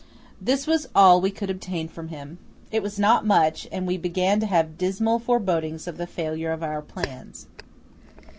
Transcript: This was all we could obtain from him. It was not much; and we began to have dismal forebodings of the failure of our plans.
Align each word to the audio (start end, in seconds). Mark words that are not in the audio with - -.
This 0.41 0.65
was 0.65 0.87
all 0.95 1.21
we 1.21 1.29
could 1.29 1.51
obtain 1.51 1.87
from 1.87 2.07
him. 2.07 2.39
It 2.71 2.81
was 2.81 2.97
not 2.97 3.23
much; 3.23 3.67
and 3.71 3.85
we 3.85 3.97
began 3.97 4.39
to 4.39 4.47
have 4.47 4.75
dismal 4.75 5.19
forebodings 5.19 5.85
of 5.85 5.97
the 5.97 6.07
failure 6.07 6.51
of 6.51 6.63
our 6.63 6.81
plans. 6.81 7.45